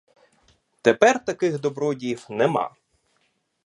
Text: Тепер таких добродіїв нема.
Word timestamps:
Тепер 0.81 1.25
таких 1.25 1.59
добродіїв 1.59 2.25
нема. 2.29 2.75